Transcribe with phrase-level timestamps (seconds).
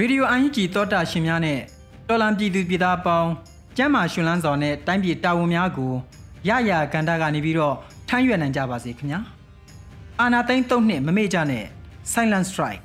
[0.00, 1.58] ရေဒီယိုအန်ယူဂျီသောတာရှင်များနဲ့
[2.08, 3.30] တော်လံပြည်သူပြည်သားပေါင်း
[3.76, 5.92] ကျမ်းမာရှင်လန်းစွာနဲ့တိုင်းပြည်တာဝန်များကို
[6.48, 7.74] ရရကန္တာကနေပြီးတော့
[8.08, 9.20] ထမ်းရွက်နိုင်ကြပါစေခင်ဗျာ
[10.20, 11.64] အာနာသိန်း၃နှစ်မမေ့ကြနဲ့
[12.12, 12.82] Silent Strike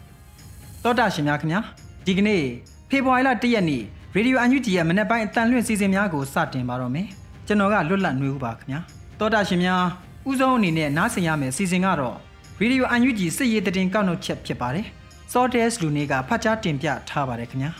[0.83, 1.61] သောတာရှင်များခင်ဗျာ
[2.05, 2.43] ဒီကနေ့
[2.89, 3.81] ဖေဖော်ဝါရီလ၁ရက်နေ့
[4.15, 7.07] ရေဒီယိုအန်ယူဂျီရဲ့မနေ့ပိုင်းအတန်လွင့်စီစဉ်များကိုစတင်ပါတော့မယ်
[7.47, 8.79] ကျွန်တော်ကလွတ်လပ်နှွေးဦးပါခင်ဗျာ
[9.19, 9.83] သောတာရှင်များ
[10.29, 12.15] ဥဆုံးအနေနဲ့နားဆင်ရမယ်စီစဉ်ကတော့
[12.61, 14.85] ရေဒီယိုအန်ယူဂျီစစ်ရေးတည်ကောက်နှုတ်ချက်ဖြစ်ပါတယ်
[15.31, 17.71] စောတဲစ်လူနေကဖတ်ကြားတင်ပြထားပါတယ်ခင်ဗျာ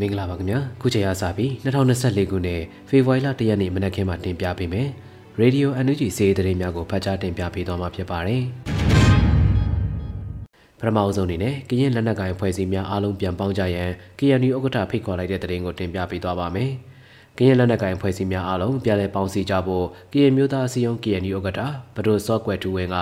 [0.00, 4.88] မင်္ဂလာပါခင်ဗျာခုချိန်အားစပြီး2024ခုနှစ်ဖေဖော်ဝါရီလ1ရက်နေ့မနက်ခင်းမှာတင်ပြပေးမယ်
[5.38, 8.42] ရေဒီယို NUG စေးသတင်းများကိုဖတ်ကြားတင်ပြပေးသွားမှာဖြစ်ပါတယ်
[10.78, 16.70] ပထမအဆုံးအနေနဲ့ကရင်လက်နက်ကိုင်ဖွဲ့စည်းများအားလုံးပြန်ပေါင်းကြရန် KNU ဥက္ကဋ္ဌဖိတ်ခေါ်လိုက်တဲ့သတင်းကိုတင်ပြပေးသွားပါမယ်။
[17.38, 21.60] ကရင်လက်နက်ကိုင်ဖွဲ့စည်းများအားလုံးပြန်လည်ပေါင်းစည်းကြဖို့ကရင်မျိုးသားအစည်းအရုံး KNU ဥက္ကဋ္ဌ
[21.96, 22.96] ဘဒိုစော့ကွယ်တူဝင်းက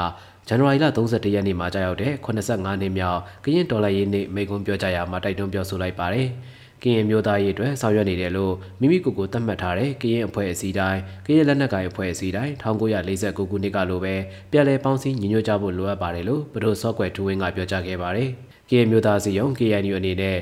[0.49, 6.29] ဇန်နဝါရီလ31ရက်နေ့မှာကြာရောက်တဲ့85နှစ်မြောက်ကရင်ဒေါ်လာရေးနေ့မိန့်ခွန်းပြောကြားရာမှာတိုက်တွန်းပြောဆိုလိုက်ပါတယ်။
[6.83, 14.15] ကရင်မျိုးသားရေးအတွက်ဆောင်ရွက်နေတယ်လို့မိမိကိုယ်ကိုသတ်မှတ်ထားတဲ့ကရင်အဖွဲ့အစည်းတိုင်းကရင်လက်နက်ကိုင်အဖွဲ့အစည်းတိုင်း1949ခုနှစ်ကလိုပဲ
[14.51, 18.29] ပြည်လဲပေါင်းစည်းညီညွတ်ကြဖို့လိုအပ်ပါတယ်လို့ဘဒိုစော့ကွယ်ထူဝင်းကပြောကြားခဲ့ပါတယ်။
[18.69, 20.39] ကရင်မျိုးသားစီယုံ KNU အနေနဲ့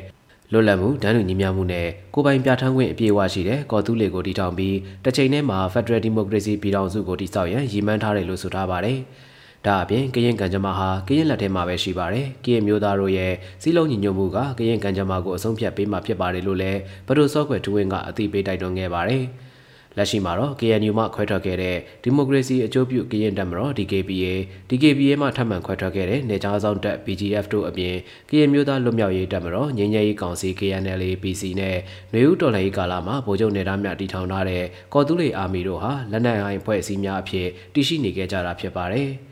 [0.53, 8.99] လွတ်လပ်မှုဒန်းလူညီမျှမှုနဲ့ကိုပိုင်ပြဋ္ဌာန်းခွင့်အပြည့်အဝရှိတဲ့ကော်တူးလေကိုတည်ထောင်ပြီးတစ်ချိန်တည်းမှာ Federal Democracy ပြည်ထောင်စုကိုတည်ဆောက်ရန်ရည်မှန်းထားတယ်လို့ဆိုထားပါတယ်။
[9.67, 19.25] ဒါအပြင်ကရင်ကံကြမ္မာဟာကရင်လက်ထဲမှာပဲရှိပါတယ်။ကရင်မျိုးသားတို့ရဲ့စီးလုံးညီညွတ်မှုကကရင်ကံကြမ္မာကိုအဆုံးဖြတ်ပေးမှဖြစ်ပါတယ်လို့လည်းဘဒိုဆော့ကွယ်ထူဝင်းကအသိပေးတိုက်တွန်းခဲ့ပါတယ်။
[19.97, 24.27] လက်ရှိမှာတော့ KNU မှခွဲထွက်ခဲ့တဲ့ဒီမိုကရေစီအကျိုးပြုကရင်တပ်မတော် DKBA
[24.69, 27.95] DKBA မှထပ်မံခွဲထွက်ခဲ့တဲ့နေကြားဆောင်တပ် BGF တို့အပြင်
[28.29, 31.77] ကရင်မျိုးသားလွတ်မြောက်ရေးတပ်မတော်ငြိမ်းချမ်းရေးကောင်စီ KNLA PC နဲ့
[32.15, 34.65] နေဦးတော်လှန်ရေးကာလမှာဗိုလ်ချုပ်နေသားများတည်ထောင်ထားတဲ့
[34.95, 39.11] ကော်တူးလေအာမီတို့ဟာလက်နက်အိုင်းဖွဲ့အစည်းများအဖြစ်တည်ရှိနေခဲ့ကြတာဖြစ်ပါတယ်။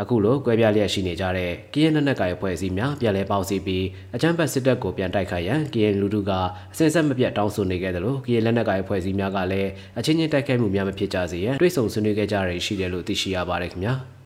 [0.00, 3.84] အခုလိုကွဲပြားလျက်ရှိနေကြတဲ့ကရင်နက်နက်ကိုင်အဖွဲ့အစည်းများပြန်လည်ပေါင်းစည်းပြီး
[4.14, 6.30] အကြမ်းဖက်စစ်တပ်ကိုပြန်တိုက်ခိုက်ရန်ကရင်လူထုက
[6.72, 13.94] အစင်ဆက်မပြတ်တောင်းဆိုနေခဲ့တယ်လို့ကရင်လက်နက်ကိုင်အဖွဲ့အစည်းများကလည်းအချင်းချင်းတိုက်ခိုက်မှုများမဖြစ်ကြစေရန်တွိတ်ဆုံဆွေးနွေးခဲ့ကြရရှိတယ်လို့သိရှိရပါတယ်ခင်ဗျာ။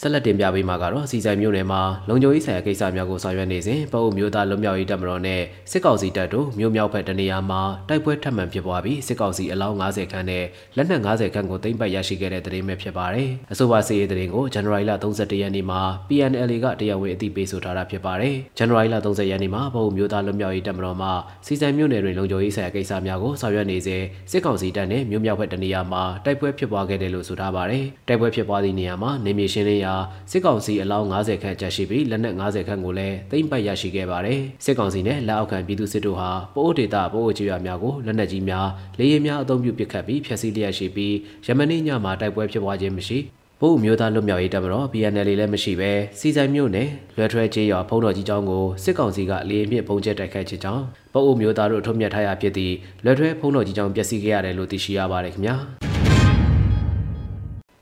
[0.00, 10.44] ဆက်လက်တင်ပြပေးမှာကတော့စီဆိုင်မြို့နယ်မှာလုံခြုံရေးဆိုင်ရာကိစ္စများကိုဆောင်ရွက်နေစဉ်ပအုပ်မျိုးသားလွတ်မြောက်ရေးတပ်မတော်နဲ့စစ်ကောင်စီတပ်တို့မြို့မြောက်ဘက်တနေရာမှာတိုက်ပွဲထပ်မံဖြစ်ပွားပြီးစစ်ကောင်စီအလောင်း90ခန်းနဲ့
[10.76, 21.08] လက်နက်90ခန်းကိုသိမ်းပိုက်ရရှိခဲ့တဲ့သတင်းပဲဖြစ်ပါတယ်။အဆိုပါစီရေးသတင်းကိုဇန်နဝါရီလ31ရက်နေ့မှာ PNL ကတရားဝင်အသိပေးဆိုထားတာဖြစ်ပါတယ်။ဇန်နဝါရီလ30ရက်နေ့မှာပအုပ်မျိုးသားလွတ်မြောက်ရေးတပ်မတော်မှ
[21.46, 29.87] စီဆိုင်မြို့နယ်တွင်လုံခြုံရေးဆိုင်ရာကိစ္စများကိုဆောင်ရွက်နေစဉ်စစ်ကောင်စီတပ်နဲ့မြို့မြောက်ဘက်တနေရာမှာတိုက်ပွဲဖြစ်ပွားခဲ့တယ်လို့ဆိုထားပါတယ်။တိုက်ပွဲဖြစ်ပွားသည့်နေရာမှာနေမြေရှင်းလင်းရာ
[30.30, 41.14] စစ်ကောင်စီအလောင်း90ခန့်ကျရှိပြီးလက်နက်90ခန့်ကိုလည်းသိမ်းပိုက်ရရှိခဲ့ပါတယ်။စစ်ကောင်စီနဲ့လက်အောက်ခံပြည်သူစစ်တို့ဟာပိုးဒေတာပိုးချေရများကိုလက်နက်ကြီးများလေယာဉ်များအုံပြုပစ်ခတ်ပြီးဖျက်ဆီးလျက်ရှိပြီး
[41.46, 43.18] ယမနေ့ညမှာတိုက်ပွဲဖြစ်ပွားခြင်းမရှိ
[43.62, 55.56] ဘို့မျိုးသားလွတ်မြောက်ရေးတပ်မတော် PNL လည်းမရှိဘဲစီဆိုင်မြို့နယ်လွယ်ထွဲကျေးရွာဖုံးတော်ကြီးကျောင်းကိုစစ်ကောင်စီကလေအမြင့်ပုံကျဲတိုက်ခိုက်ချကြောင်းဘို့မျိုးသားတို့ထုတ်မြတ်ထားရဖြစ်သည့်လွယ်ထွဲဖုံးတော်ကြီးကျောင်းပျက်စီးခဲ့ရတယ်လို့သိရှိရပါတယ်ခင်ဗျာ။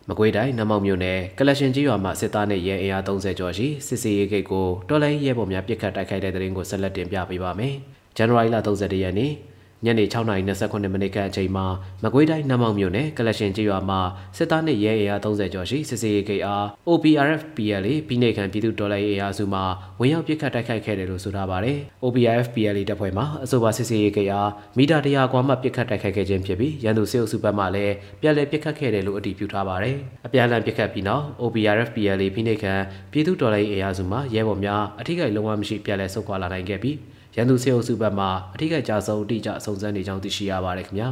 [0.09, 7.75] မကွေးတိုင်းနမောက်မြို့နယ်ကလရှင်ကြီးရွာမှာစစ်သားနဲ့ရဲအင်အား30ကျော်ရှိစစ်စီရေးဂိတ်ကိုတော်လိုင်းရဲဘော်များပစ်ခတ်တိုက်ခိုက်တဲ့တဲ့ရင်ကိုဆက်လက်တင်ပြပေးပါမယ်။
[8.17, 9.33] ဇန်နဝါရီလ31ရက်နေ့
[9.85, 11.67] ညနေ6:29မိနစ်ခန့်အချိန်မှာ
[12.03, 14.01] မကွေးတိုင်းနမောင်မြို့နယ်ကလရှင်ကျေးရွာမှာ
[14.37, 19.61] စစ်သားနဲ့ရဲအင်အား30ကျော်ရှိစစ်စေးရေးဂိတ်အား OPRF PLA ပြည်내ခံပြည်သူတော်လှန်ရေးအင်အားစုမှ
[20.01, 29.97] ဝင်ရောက်ပစ်ခတ်တိုက်ခိုက်ခဲ့တယ်လို့ဆိုထားပါတယ်။ OPRF PLA တပ်ဖွဲ့မှအဆိုပါစစ်စေးရေးဂိတ်အားမီတာ100ကွာမှပစ်ခတ်တိုက်ခိုက်ခဲ့ခြင်းဖြစ်ပြီးရန်သူစစ်အုပ်စုဘက်မှလည်းပြန်လည်ပစ်ခတ်ခဲ့တယ်လို့အတည်ပြုထားပါတယ်။
[30.27, 32.75] အပြန်အလှန်ပစ်ခတ်ပြီးနောက် OPRF PLA ပြည်내ခံ
[33.13, 36.97] ပြည်သူတော်လှန်ရေးအင်အားစုမှရဲဘော်များအထိကိလုံးဝမရှိပြန်လည်ဆုတ်ခွာလာနိုင်ခဲ့ပြီး
[37.37, 41.09] ရန်သူစေအုပ်စုဘက်မှအထိကကြဆုံးအတိအကျစုံစမ်းနေကြောင်းသိရှိရပါတယ်ခင်ဗျာ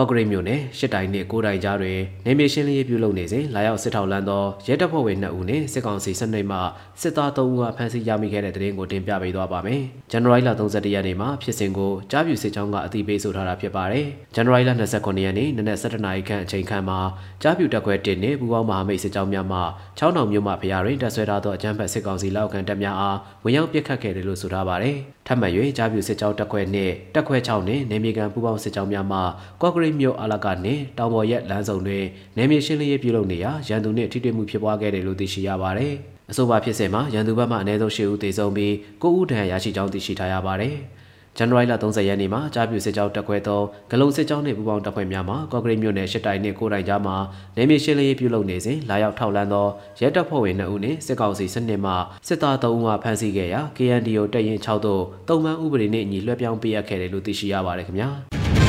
[0.00, 6.58] ကော့ဂရိတ်မြို့နယ်ရှစ်တိုင်နှင့်ကိုးတိုင်ကြားတွင်နေမြေရှင်းလင်းရေးပြုလုပ်နေစဉ်လာရောက်စစ်ထောက်လန်းသောရဲတပ်ဖွဲ့ဝင်2ဦးနှင့်စစ်ကောင်စီစနစ်မှ
[7.00, 16.98] စစ်သား3ဦးကဖမ်းဆီးရမိခဲ့တဲ့တဲ့တင်ကိုတင်ပြပေးသွားပါမယ်။ဇန်နဝါရီလ31ရက်နေ့မှာဖြစ်စဉ်ကိုကြားပြူစစ်ကြောင်းကအသိပေးဆိုထားတာဖြစ်ပါတယ်။ဇန်နဝါရီလ29ရက်နေ့နနက်7:00နာရီခန့်အချိန်ခန့်မှာ
[17.42, 19.60] ကြားပြူတပ်ခွဲ1နှင့်ပူးပေါင်းမဟာမိတ်စစ်ကြောင်းများမှ
[19.98, 24.96] ချောင်းတော်မြို့မှဖျားတွင်တပ်ဆွဲထားသောအကြမ်းဖက်စစ်ကောင်စီလက်အောက်ခံတပ်များအားဝင်ရောက်ပစ်ခတ်ခဲ့တယ်လို့ဆိုထားပါတယ်။
[25.30, 29.18] ထပ်မံ၍ကြားပြူစစ်ကြောင်းတပ်ခွဲနှင့်တပ်ခွဲ6နှင့်နေမြေကန်ပူးပေါင်းစစ်ကြောင်းများမှ
[29.60, 32.04] ကော့ဂရိတ်မြို့အလကနှင့်တောင်ပေါ်ရက်လမ်းစုံတွင်
[32.36, 35.94] နေမြေရှင်းလင်းရေးပြုလုပ်နေရာရန်သူနှင့်ထိတွေ့မှုဖြစ်ပွားခဲ့တယ်လို့သိရှိရပါတယ်။
[36.30, 38.72] အဆိုပါဖြစ်စဉ်မှာရန်သူဘက်မှအနည်းဆုံး10ဦးသေဆုံးပြီး
[39.02, 40.76] 9ဦးဒဏ်ရာရရှိကြောင်းသိရှိထားရပါတယ်။
[41.38, 47.16] ဇန်နဝါရီလ30ရက်နေ့မှာကြားပြူစစ်ကြောင်းတက်ခွဲသောဂလုံစစ်ကြောင်းနှင့်ပူးပေါင်းတပ်ဖွဲ့များမှကော့ဂရိတ်မြို့နယ်ရှစ်တိုင်နှင့်ကိုတိုင်ကြားမှာ
[47.56, 49.66] နေမြေရှင်းလင်းရေးပြုလုပ်နေစဉ်လာရောက်ထောက်လန်းသော
[50.00, 51.92] ရဲတပ်ဖွဲ့ဝင်2ဦးနှင့်စစ်ကောင်စီစနစ်မှ
[52.28, 58.10] စစ်သား3ဦးမှဖမ်းဆီးခဲ့ရာ KNDO တပ်ရင်း6သို့တုံမှန်ဥပဒေနှင့်အညီလွှဲပြောင်းပေးအပ်ခဲ့တယ်လို့သိရှိရပါတယ်ခင်ဗျာ။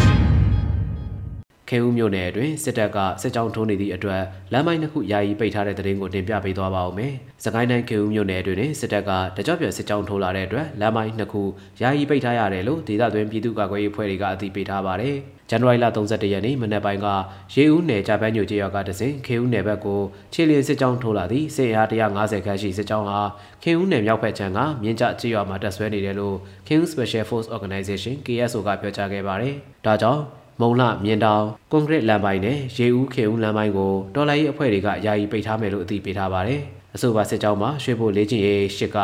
[1.69, 4.21] ခဲဦးမြို့နယ်အတွင်းစစ်တပ်ကစစ်ကြောင်းထိုးနေသည့်အတွက်
[4.54, 7.13] လမ်းမိုင်းတစ်ခုယာယီပိတ်ထားတဲ့တဲ့ရင်ကိုတင်ပြပေးသွားပါဦးမယ်။
[7.44, 11.44] စကိုင်းတိုင်းခဲဦးမြို့နယ်အတွင်းစစ်တပ်ကတကြော့ပြန်စစ်ကြောင်းထိုးလာတဲ့အတွက်လမ်းမိုင်းနှစ်ခု
[11.81, 15.16] ယာယီပိတ်ထားရတယ်လို့ဒေသတွင်းပြည်သူ့ကာကွယ်ရေးအဖွဲ့တွေကအသိပေးထားပါတယ်။
[15.50, 17.07] ဇန်နဝါရီလ31ရက်နေ့မနက်ပိုင်းက
[17.56, 20.01] ရေဦးနယ်ကြပန်းညိုကျေးရွာကတစဉ်ခေဦးနယ်ဘက်ကို
[20.33, 23.19] ခြေလျင်စစ်ကြောင်းထိုးလာသည့်စစ်အား150ခန်းရှိစစ်ကြောင်းဟာ
[23.63, 26.36] ခေဦးနယ်မြောက်ဘက်ခြမ်းကမြင်းကျကျေးရွာမှာတပ်ဆွဲနေတယ်လို့
[26.68, 29.56] King Special Force Organization KSO ကပြောကြားခဲ့ပါတယ်။
[29.86, 36.62] ဒါကြောင့် မုံလမြင်းတောင်ကွန်ကရစ်လမ်းပိုင်းနဲ့ရေဦးခေဦးလမ်းပိုင်းကိုတော်လိုင်းရေးအဖွဲ့တွေကယာယီပိတ်ထားမယ်လို့အသိပေးထားပါတယ်။
[36.96, 38.98] အဆိုပါစစ်ကြောင်းမှာရွှေဘိုလေးချင်းရေးရှစ်က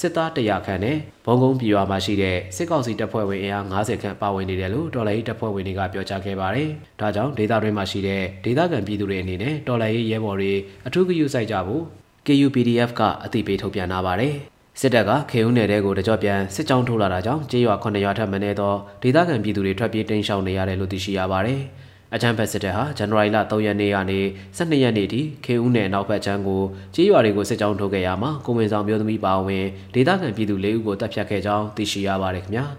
[0.00, 6.68] စစ်သား100ခန့်နဲ့ဘုံကုန်းပြည်ရွာမှာရှိတဲ့စစ်ကောင်စီတပ်ဖွဲ့ဝင်အင်အား90ခန့်ပါဝင်နေတယ်လို့တော်လိုင်းရေးတပ်ဖွဲ့ဝင်တွေကပြောကြားခဲ့ပါတယ်။
[7.00, 10.52] ဒါကြောင့်ဒေသတွင်းမှာရှိတဲ့ဒေသခံပြည်သူတွေအနေနဲ့တော်လိုင်းရေးရဲဘော်တွေ
[10.86, 11.84] အထူးဂရုစိုက်ကြဖို့
[12.26, 14.36] KUPDF ကအသိပေးထုတ်ပြန်လာပါတယ်။
[14.80, 21.60] စစ်တပ်ကခေဦးနယ်တဲကိုတကြော့ပြန်စစ်ကြောင်းထိုးလာတာကြောင့်ကျေးရွာ9ရွာထပ်မံနေသောဒေသခံပြည်သူတွေထွက်ပြေးတိမ်းရှောင်နေရတယ်လို့သိရှိရပါတယ်။
[22.14, 24.20] အကြမ်းဖက်စစ်တပ်ဟာဇန်နဝါရီလ3ရက်နေ့ကနေ
[24.56, 26.62] 12ရက်နေ့ထိခေဦးနယ်နောက်ဘက်ချမ်းကို
[26.94, 29.64] ကျေးရွာတွေကိုစစ်ကြောင်းထိုးခဲ့ရမှာကိုဝင်ဆောင်မျိုးသမီးပါဝင်
[29.94, 32.64] ဒေသခံပြည်သူ၄ဦးကိုတပ်ဖြတ်ခဲ့ကြောင်းသိရှိရပါတယ်ခင်ဗျာ။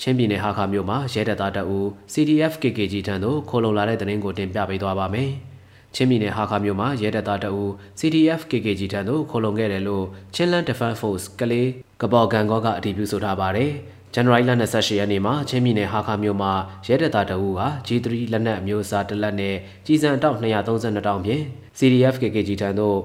[0.00, 1.78] ချင်းပြည်နယ်ဟာခါမြို့မှာရဲတပ်သားတအူ
[2.12, 5.30] CDF KKG ထံသို့ခိုးလုံလာတဲ့တရင်ကိုတင်ပြပေးသွားပါမယ်။
[5.94, 7.64] ချင်းပြည်နယ်ဟာခါမြို့မှာရဲတပ်သားတအူ
[8.00, 10.04] CDF KKG ထံသို့ခိုလုံခဲ့တယ်လို့
[10.34, 11.68] Chinland Defense Force ကလေး
[12.02, 13.70] ကပေါ်ဂန်ကောကအတည်ပြုဆိုထားပါတယ်။
[14.14, 16.52] ဇန်နဝါရီလ28ရက်နေ့မှာချင်းပြည်နယ်ဟာခါမြို့မှာ
[16.86, 19.56] ရဲတပ်သားတအူဟာ G3 လက်နက်အမျိုးအစားတစ်လက်နဲ့
[19.86, 21.42] ကြီးစံတောက်232တောင်ဖြင့်
[21.78, 22.98] CDF KKG ထံသို့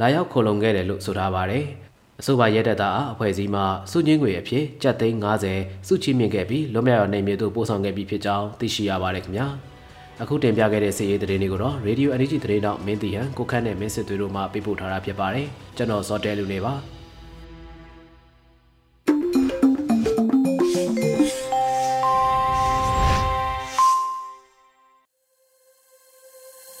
[0.00, 1.64] လာရောက်ခိုလုံခဲ့တယ်လို့ဆိုထားပါတယ်။
[2.20, 5.18] အဆိုပါရဲတပ်သားအဖွဲ့အစည်းမှစုချင်းငွေအဖြစ်ကျပ်သိန်း
[5.54, 9.48] 90စုချီးမြှင့်ခဲ့ပြီးလွတ်မြောက်ရနိုင်မြေသို့ပို့ဆောင်ခဲ့ပြီးဖြစ်ကြောင်းသိရှိရပါတယ်ခင်ဗျာ။
[10.20, 16.74] အခုတင်ပြခဲ့တဲ့စီရေးသတင်းတွေကိုတော့ Radio Energy သတင်းတော့မင်းတီဟန်ကိုခန့်နဲ့မင်းစစ်သွေးတို့မှပေးပို့ထားတာဖြစ်ပါတယ်ကျွန်တော်ဇော်တဲလူနေပါ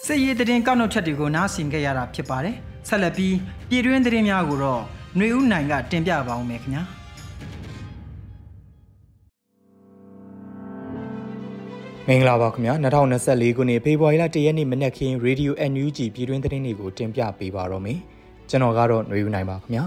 [0.06, 2.56] စစ်ရေးသတင်းကောက်နှုတ်ချက်တွေကိုနားဆင်ခဲ့ရတာဖြစ်ပါတယ်
[2.88, 3.36] ဆက်လက်ပြီး
[3.68, 4.82] ပြည်တွင်းသတင်းများကိုတော့
[5.16, 7.01] ຫນွေဦးနိုင်ကတင်ပြပါအောင်မယ်ခင်ဗျာ
[12.14, 12.74] င်္ဂလာပါခင်ဗျာ
[13.14, 17.98] 2024ခုနှစ်ဖေဖော်ဝါရီလ1ရက်နေ့မနက်ခင်း Radio NUG ပြည်တွင်းသတင်းတွေကိုတင်ပြပေးပါတော့မယ်
[18.50, 19.84] ကျွန်တော်ကတော့ຫນွေဦးနိုင်ပါခင်ဗျာ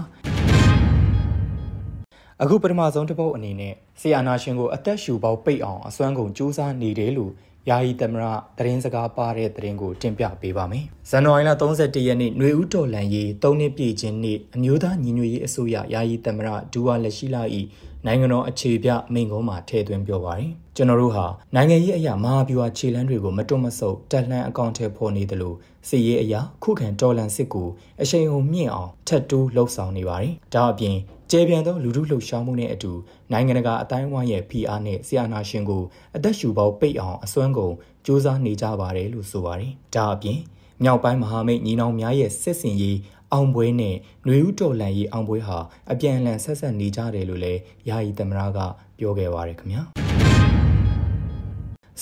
[2.42, 7.32] အခုပထမဆုံးတစ်ပုတ်အနေနဲ့ဆီယာနာရှင်ကိုအသက်ရှူပေါက်ပိတ်အောင်အစွမ်းကုန်စူးစမ်းနေတယ်လို့
[7.70, 8.24] ယာယီသမရ
[8.58, 17.42] သတင်းစကားပါတဲ့သတင်းကိုတင်ပြပေးပါမယ်။ဇန်နဝါရီလ31ရက်နေ့ຫນွေဦးတော်လန်ရေး၃နှစ်ပြည့်ခြင်းနေ့အမျိုးသားညီညွတ်ရေးအစိုးရယာယီသမရဒူဝါလက်ရှိလာ၏
[18.06, 25.54] နိုင်ငံတော်အခြေပြမိန့်ခွန်းမှာထည့်သွင်းပြောပါရယ်ကျွန်တော်တို့ဟာနိုင်ငံရေးအရာမဟာဗျူဟာခြေလှမ်းတွေကိုမတွတ်မဆုတ်တက်လှမ်းအကောင့်ထဲပေါ်နေသလို
[25.88, 27.68] စစ်ရေးအရာခုခံတော်လှန်စစ်ကို
[28.02, 30.96] အရှိန်အဟုန်မြင့်အောင်ထပ်တိုးလှုပ်ဆောင်နေပါတယ်ဒါအပြင်
[31.31, 32.91] ကျေပြန်သောလူထုလှုပ်ရှားမှုနဲ့အတူ
[33.31, 35.83] နိုင်ငံတကာအတိုင်းအဝိုင်းရဲ့ဖိအားနဲ့ဆီယနာရှင်ကို
[36.15, 37.73] အသက်ရှူပေါပိတ်အောင်အစွမ်းကုန်
[38.05, 40.39] စ조사နေကြပါတယ်လို့ဆိုပါတယ်ဒါအပြင်
[40.83, 42.97] မြောက်ပိုင်းမဟာမိတ်ညီနောင်များရဲ့စစ်စင်ရေး
[43.33, 45.57] အောင်ပွဲနဲ့ຫນွေဥတော်လန်ရေးအောင်ပွဲဟာ
[45.91, 48.59] အပြန်အလှန်ဆက်ဆက်နေကြတယ်လို့လည်းယာယီသမရက
[48.97, 49.81] ပြောခဲ့ပါရခင်ဗျာ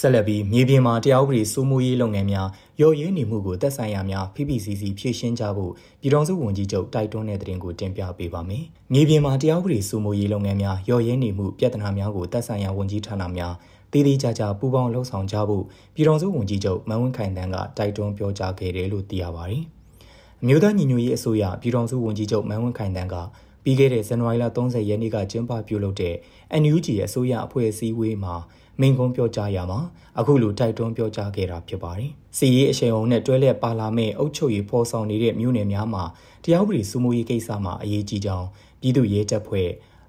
[0.00, 2.48] ဆက်လက်ပြီးမြေပြင်မှာတရားဥပဒေစိုးမိုးရေးလုပ်ငန်းများ
[2.80, 13.54] ရော့ရဲနေမှုကိုသက်ဆိုင်ရာများ PPCC ဖြည့်ရှင်းကြဖို့ပြည်ထောင်စုဝန်ကြီးချုပ်တိုက်တွန်းတဲ့သတင်းကိုတင်ပြပေးပါမယ်။မြေပြင်မှာတရားဥပဒေစိုးမိုးရေးလုပ်ငန်းများရော့ရဲနေမှုပြဿနာများကိုသက်ဆိုင်ရာဝန်ကြီးဌာနများ
[13.92, 19.62] တည်တည်ကြကြပူးပေါင်းလှုပ်ဆောင်ကြဖို့ပြည်ထောင်စုဝန်ကြီးချုပ်မန်ဝင်းခိုင်တန်းကတိုက်တွန်းပြောကြားခဲ့တယ်လို့သိရပါတယ်။
[20.42, 23.16] အမျိုးသားညီညွတ်ရေးအစိုးရပြည်ထောင်စုဝန်ကြီးချုပ်မန်ဝင်းခိုင်တန်းက
[23.64, 26.14] ပြီးခဲ့တဲ့ဇန်နဝါရီလ30ရက်နေ့ကကျင်းပပြုလုပ်တဲ့
[26.62, 28.34] NUG ရဲ့အစိုးရအဖွဲ့အစည်းအဝေးမှာ
[28.80, 29.80] မိန့်ခွန်းပြောကြားရမှာ
[30.18, 36.04] အခုလိုတိုက်တွန်းပြောကြားခဲ့တာဖြစ်ပါတယ်။စီရေးအရှိန်အဟုန်နဲ့တွဲလက်ပါလာမယ့်အုပ်ချုပ်ရေးဖော်ဆောင်နေတဲ့မြို့နယ်များမှာ
[36.44, 38.46] တရားဥပဒေစိုးမိုးရေးကိစ္စမှာအရေးကြီးကြောင်း
[38.80, 39.68] ပြည်သူ့ရဲတပ်ဖွဲ့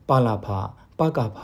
[0.10, 0.48] ပါလာဖ
[1.00, 1.39] ပကဖ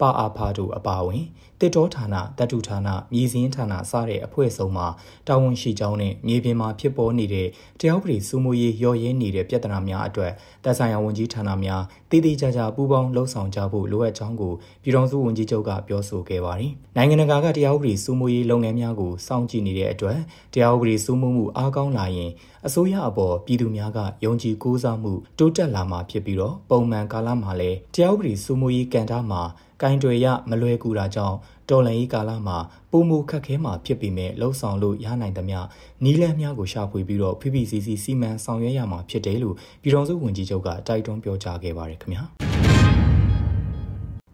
[0.00, 1.24] ပါအာဖာတို့အပါအဝင်
[1.60, 4.86] တစ်တောဌာနတပ်တုဌာနမြေစင်းဌာနစတဲ့အဖွဲ့စုံမှာ
[5.28, 7.48] တာဝန်ရှိကြောင်းနဲ့မြေပြင်မှာဖြစ်ပေါ်နေတဲ့
[7.80, 10.32] တရားဥပဒေစိုးမိုးရေးရော်ရဲနေတဲ့ပြဿနာများအတွက်
[10.64, 14.52] တပ်ဆိုင်ရာဝန်ကြီးဌာနများတည်တည်ကြကြပူးပေါင်းလှုပ်ဆောင်ကြဖို့လိုအပ်ကြောင်းကို
[14.82, 20.18] ပြည်ထောင်စုဝန်ကြီးချုပ်ကပြောဆိုခဲ့ပါတယ်။နိုင်ငံတကာကတရားဥပဒေစိုးမိုးရေးလုပ်ငန်းများကိုစောင့်ကြည့်နေတဲ့အတွက်
[20.54, 22.30] တရားဥပဒေစိုးမိုးမှုအားကောင်းလာရင်
[22.66, 29.42] အစိုးရအပေါ်ပြည်သူများကယုံကြည်ကိုးစားမှုတိုးတက်လာမှာဖြစ်ပြီးတော့ပုံမှန်ကာလမှာလည်းတရားဥပဒေစိုးမိုးရေးကဏ္ဍမှာ
[29.82, 31.36] ကင်တွေရမလွယ်ကူတာကြောင့်
[31.68, 32.58] တော်လန်ရေးကာလမှာ
[32.90, 35.58] ပုံမှုခက်ခဲမှာဖြစ်ပေမဲ့လှုံ့ဆော်လို့ရနိုင်သမျှ
[36.04, 42.22] နီးလန်းများကိုရှာဖွေပြီးတော့ PPCC စီမံဆောင်ရွက်ရမှာဖြစ်တယ်လို့ပြည်ထောင်စုဝန်ကြီးချုပ်ကတိုက်တွန်းပြောကြားခဲ့ပါတယ်ခင်ဗျာ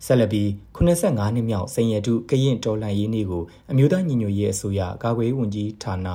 [0.06, 6.08] ဆက်လက်ပြီး85နှစ်မြောက်စိန်ရတုကရင်တော်လှန်ရေးနေ့ကိုအမျိုးသားညီညွတ်ရေးအစိုးရကာကွယ်ရေးဝန်ကြီးဌာန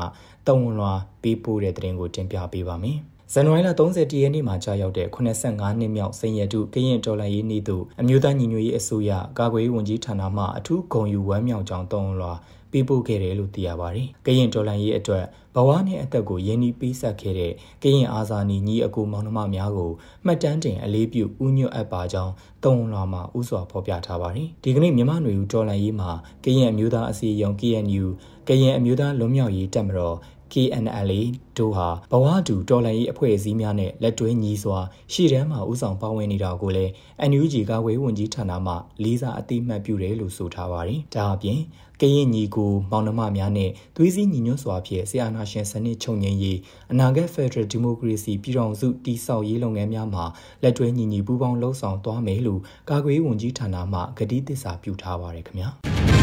[0.48, 3.00] တုံးလွှာပေးပို့တဲ့တဲ့တင်ကိုတင်ပြပေးပါမယ်။
[3.34, 12.34] ဇန်နဝါရီလ30ရက်နေ့မှာကြာရောက်တဲ့85နှစ်မြောက်စိန်ရတုကရင်တော်လှန်ရေးနေ့သို့အမျိုးသားညီညွတ်ရေးအစိုးရကာကွယ်ရေးဝန်ကြီးဌာနမှအထူးဂုဏ်ယူဝမ်းမြောက်ကြောင်းတုံးလွှာ
[12.72, 19.92] ပေးပို့ခဲ့တယ်လို့သိရပါတယ်။ကရင်တော်လှန်ရေးအတွက်ဘဝနဲ့အသက်ကိုရင်းနှီးပေးဆက်ခဲ့တဲ့ကရင်အာဇာနည်ညီအကိုမောင်နှမများကို
[20.26, 22.34] မှတ်တမ်းတင်အလေးပြုဥညွတ်အပ်ပါကြောင်း
[22.64, 26.12] တုံးလွှာမှာဥစွာဖော်ပြထားပါတယ်။ဒီကနေ့မြန်မာ့ຫນွေဦးတော်လှန်ရေးမှာ
[26.44, 28.06] ကရင်အမျိုးသားအစည်းအရုံး KNU
[28.48, 30.18] ကရင်အမျိုးသားလွတ်မြောက်ရေးတပ်မတော်
[30.54, 31.22] KNLA
[31.58, 34.80] တို့ဟာဘဝတူတော်လှန်ရေးအဖွဲ့အစည်းများနဲ့လက်တွဲညီစွာ
[35.14, 36.92] ရှေ့တန်းမှာဥဆောင်ပါဝင်နေတာကိုလည်း
[37.30, 41.60] NUG ကာကွယ်ဝန်ကြီးဌာနမှလေးစားအသိမှတ်ပြုတယ်လို့ဆိုထားပါတယ်။ဒါအပြင်
[42.02, 46.58] ကရင်ညီကိုမောင်နှမများနဲ့သွေးစည်းညီညွတ်စွာဖြင့်ဆီယနာရှင်စနစ်ချုပ်ငြိမ်းရေး
[46.92, 50.26] အနာဂတ် Federal Democracy ပြည်ထောင်စုတည်ဆောက်ရေးလုပ်ငန်းများမှာ
[50.64, 55.70] လက်တွဲညီညီပူးပေါင်းလှုပ်ဆောင်သွားမယ်လို့ကာကွယ်ဝန်ကြီးဌာနမှကတိသစ္စာပြုထားပါတယ်ခင်ဗျာ။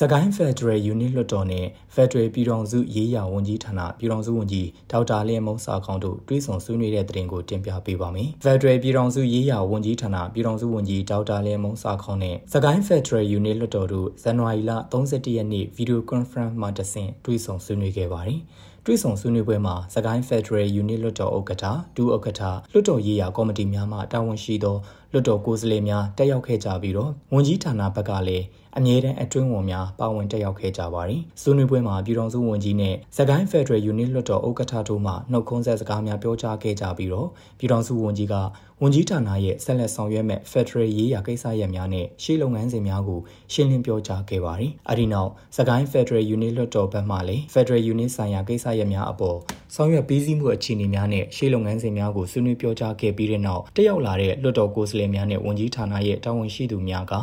[0.00, 18.40] စကိုင်းဖက်ဒရယ်ယူနစ်လွှတ်တော်နဲ့ဖက်ဒရယ်ပြည်ထောင်စုရေးရာဝန်ကြီးဌာနပြည်ထောင်စုဝန်ကြီးဒေါက်တာလင်းမုံစာခေါင်းတို့တွဲဆောင်ဆွေးနွေးတဲ့တင်ကိုတင်ပြပေးပါမယ်။ဖက်ဒရယ်ပြည်ထောင်စုရေးရာဝန်ကြီးဌာနပြည်ထောင်စုဝန်ကြီးဒေါက်တာလင်းမုံစာခေါင်းနဲ့စကိုင်းဖက်ဒရယ်ယူနစ်လွှတ်တော်တို့ဇန်နဝါရီလ31ရက်နေ့ဗီဒီယိုကွန်ဖရင့်မှာတဆင့်တွဲဆောင်ဆွေးနွေးခဲ့ပါတယ်။
[18.90, 21.64] တွဲဆောင်ဆွေးနွေးပွဲမှာစကိုင်းဖက်ဒရယ်ယူနစ်လွှတ်တော်ဥက္ကဋ္ဌ
[21.96, 22.42] ဒုဥက္ကဋ္ဌ
[22.72, 24.76] လွှတ်တော်ရေးရာကော်မတီများမှတာဝန်ရှိသော
[25.12, 28.44] လွှတ်တော်ကိုယ်စားလှယ်များတက်ရောက်ခဲ့ကြပြီးတော့ဝန်ကြီးဌာနဘက်ကလည်း
[28.76, 37.28] အမြဲတမ်းအတွင်းဝန်များပါဝင်တက်ရောက်ခဲ့ကြပါတယ်။ဆွေးနွေးပွဲမှာပြည်ထောင်စုဝန်ကြီးနဲ့စကိုင်းဖက်ဒရယ်ယူနစ်လွှတ်တော်ဥက္ကဋ္ဌတို့မှနှုတ်ခွန်းဆက်စကားများပြောကြားခဲ့ကြပြီးတော့
[37.58, 38.34] ပြည်ထောင်စုဝန်ကြီးက
[38.82, 43.20] ဝန်ကြီးဌာနရဲ့ဆက်လက်ဆောင်ရွက်မဲ့ဖက်ဒရယ်ရေးရာကိစ္စရပ်များနဲ့ရှေ့လုပ်ငန်းစဉ်များကို
[43.52, 49.38] ရှင်းလင်းပြောကြားခဲ့ပါတယ်။အဲဒီနောက်စကိုင်းဖက်ဒရယ်ယူနစ်လွှတ်တော်ဘက်မှလည်းဖက်ဒရယ်ယူနစ်ဆိုင်ရာကိစ္စရပ်များအပေါ်
[49.74, 57.14] ဆောင်ရွက်ပြီးစီးမှုအခြေအနေများနဲ့ရှေ့လုပ်ငန်းစဉ်များကိုဆွေးနွေးပြောကြားခဲ့ပြီးတဲ့နောက်တက်ရောက်လာတဲ့လွှတ်တော်ကိုယ်စားလှယ်များနဲ့ဝန်ကြီးဌာနရဲ့တာဝန်ရှိသူများက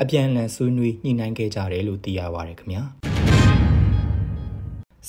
[0.00, 2.82] အပြန်အလှန်ဆွေးနွေးညှိနှိုင်းခဲ့ကြတယ်လို့သိရပါတယ်ခင်ဗျာ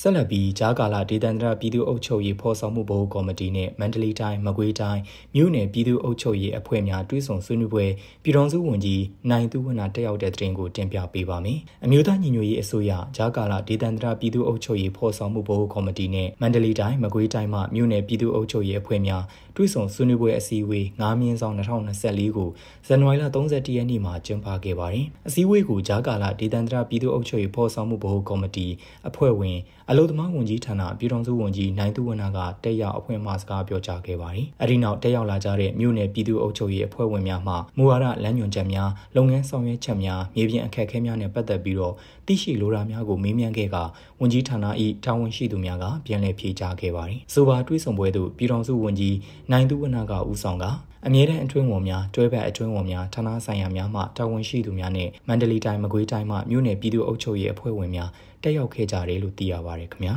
[0.00, 5.00] ဆက်လက်ပြီးဂျာကာလာဒေသန္တရပြည်သူ့အုပ်ချုပ်ရေးဖော်ဆောင်မှုဘိုးကော်မတီနဲ့မန္တလေးတိုင်းမကွေးတိုင်း
[5.34, 7.86] မြို့နယ်ပြည်သူ့အုပ်ချုပ်ရေးအဖွဲ့များတွဲဆုံဆွေးနွေးပွဲ
[8.22, 19.22] ပြည်ထောင်စုဝန်ကြီးနိုင်သူဝနတက်ရောက်တဲ့တဲ့တင်ကိုတင်ပြပေးပါမယ်။အမျိုးသားညီညွတ်ရေးအစိုးရဂျာကာလာဒေသန္တရပြည်သူ့အုပ်ချုပ်ရေးဖော်ဆောင်မှုဘိုးကော်မတီနဲ့မန္တလေးတိုင်းမကွေးတိုင်းမှမြို့နယ်ပြည်သူ့အုပ်ချုပ်ရေးအဖွဲ့များ
[19.56, 22.48] တွဲဆုံဆွေးနွေးပွဲအစည်းအဝေး9မြင်းဆောင်2024ကို
[22.86, 28.66] ဇန်နဝါရီလ31ရက်နေ့မှာကျင်းပခဲ့ပါတယ်။အစည်းအဝေးကိုဂျာကာလာဒေသန္တရပြည်သူ့အုပ်ချုပ်ရေးဖော်ဆောင်မှုဘိုးကော်မတီ
[29.08, 29.58] အဖွဲ့ဝင်
[29.90, 41.94] အလို့သမားဝန်ကြီးဌာနပြည်ထောင်စုဝန်ကြီးနိုင်သူဝနကတက်ရောက်အဖွဲ့မှစကားပြောကြားခဲ့ပါတယ်။အဲဒီနောက်တက်ရောက်လာကြတဲ့မြို့နယ်ပြည်သူ့အုပ်ချုပ်ရေးအဖွဲ့ဝင်များမှမူဝါဒလမ်းညွှန်ချက်များလုပ်ငန်းဆောင်ရွက်ချက်များမြေပြင်အခက်အခဲများနဲ့ပတ်သက်ပြီးတော့
[42.26, 43.76] သိရှိလိုတာများကိုမေးမြန်းခဲ့က
[44.20, 44.66] ဝန်ကြီးဌာန၏
[45.04, 49.16] တာဝန်ရှိသူများကပြန်လည်ဖြေကြားခဲ့ပါတယ်။ဆိုပါတွေးဆောင်ပွဲသို့ပြည်ထောင်စုဝန်ကြီး
[49.52, 50.64] နိုင်သူဝနကဦးဆောင်က
[51.06, 58.10] အမြဲတမ်းအတွင်းဝန်များတွဲဘက်အတွင်းဝန်များဌာနဆိုင်ရာများမှတာဝန်ရှိသူများနဲ့မန္တလေးတိုင်းမကွေးတိုင်းမှမြို့နယ်ပြည်သူ့အုပ်ချုပ်ရေးအဖွဲ့ဝင်များ
[58.44, 60.14] တက်ရောက်ခဲ့ကြတယ်လို့သိရပါတယ်ခင်ဗျာ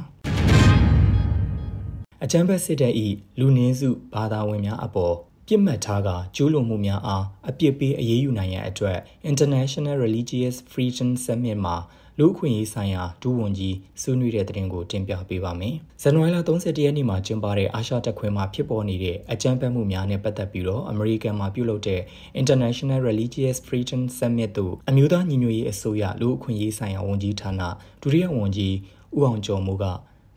[2.23, 2.93] အချမ်းဘက်စစ်တပ်၏
[3.39, 5.15] လူနည်းစုဘာသာဝင်များအပေါ်
[5.47, 8.97] ပြစ်မှတ်ထားကကျူးလွန်မှုများအားအပြစ်ပေးအရေးယူနိုင်ရန်အတွက်
[9.31, 11.75] International Religious Freedom Summit မှာ
[12.19, 22.01] လူ့အခွင့်အရေးဆိုင်ရာဒူးဝန်ကြီးဆွေးနွေးတဲ့တဲ့တင်ကိုတင်ပြပေးပါမယ်။ဇန်နဝါရီလ31ရက်နေ့မှာကျင်းပတဲ့အာရှတက်ခွဲမှာဖြစ်ပေါ်နေတဲ့အကြမ်းဖက်မှုများနဲ့ပတ်သက်ပြီးတော့အမေရိကန်မှာပြုလုပ်တဲ့
[22.41, 27.61] International Religious Freedom Summit သို့အမျိုးသားညီညွတ်ရေးအစိုးရလူ့အခွင့်အရေးဆိုင်ရာဝန်ကြီးဌာန
[28.01, 28.75] ဒုတိယဝန်ကြီး
[29.15, 29.85] ဦးအောင်ကျော်မိုးက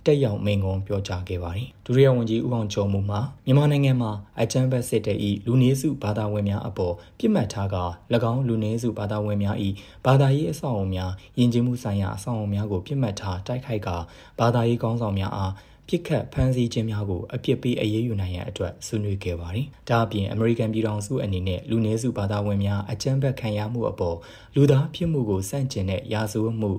[0.07, 7.77] တက်ရောက်မိန့်ခွန်းပြောကြားခဲ့ပါတယ်။ဒုတိယဝန်ကြီးဦးအောင်ကျော်မူမှမြန်မာနိုင်ငံမှာအကြမ်းဖက်စစ်တပ်၏လူနည်းစုဘာသာဝင်များအပေါ်ပြစ်မှတ်ထားက၎
[8.33, 9.57] င်းလူနည်းစုဘာသာဝင်များ၏
[10.07, 13.89] ဘာသာရေးအဆောက်အုံများယဉ်ကျေးမှုဆိုင်ရာအဆောက်အုံများကိုပြစ်မှတ်ထားတိုက်ခိုက်က
[14.39, 15.53] ဘာသာရေးကောင်းဆောင်များအား
[15.89, 24.17] ပြစ်ခတ်ဖမ်းဆီးခြင်းများကိုအပြစ်ပေးအရေးယူနိုင်ရန်အတွက်ဆွေးနွေးခဲ့ပါတယ်။ဒါအပြင်အမေရိကန်ပြည်ထောင်စုအနေနဲ့လူနည်းစုဘာသာဝင်များအကြမ်းဖက်ခံရမှုအပေါ်
[24.55, 26.73] လူသားဖြစ်မှုကိုစန့်ကျင်တဲ့ရာဇဝတ်မှု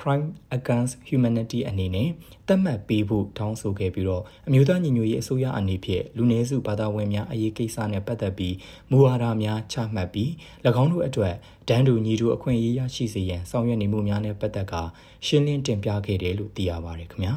[0.00, 2.08] crime against humanity အနေနဲ့
[2.48, 8.54] သတ်မှတ်ပေးဖို့တောင်းဆိုခဲ့ပြီးတော့အမျိုးသားညီညွတ်ရေးအစိုးရအနေဖြင့်လူနည်းစုဘာသာဝင်များအရေးကိစ္စနဲ့ပတ်သက်ပြီး
[8.90, 10.30] မူဝါဒများချမှတ်ပြီး၎
[10.82, 11.34] င်းတို့အတွက်
[11.68, 14.82] ဒန်းတူညီတူအခွင့်အရေးရရှိစေရန်ဆောင်ရွက်နေမှုများနဲ့ပတ်သက်ကာ
[15.26, 17.34] ရှင်းလင်းတင်ပြခဲ့တယ်လို့သိရပါတယ်ခင်ဗျာ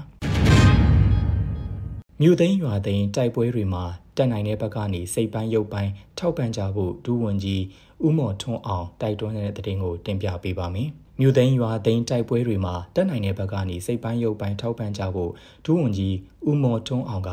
[2.22, 3.84] မြို့သိမ်းရွာသိမ်းတိုက်ပွဲတွေမှာ
[4.18, 7.64] တက်နိုင်တဲ့ဘက်ကနေစိတ်ပိုင်းရုပ်ပိုင်းထောက်ပံ့ကြဖို့ဒူးဝန်ကြီး
[8.06, 15.32] ဦးမော်ထွန်းအောင်တိုက်တွန်းတဲ့တဲ့တင်ကိုတင်ပြပေးပါမယ်။ မြို့သိမ်းရွာသိမ်းတိုက်ပွဲတွေမှာတက်နိုင်တဲ့ဘက်ကနေစိတ်ပိုင်းရုပ်ပိုင်းထောက်ပံ့ကြဖို့
[15.66, 16.16] ဒူးဝန်ကြီး
[16.50, 17.32] ဦးမော်ထွန်းအောင်က